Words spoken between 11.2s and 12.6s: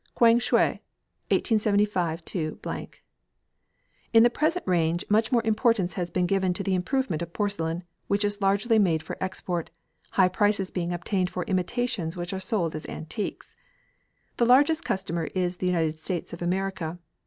for imitations which are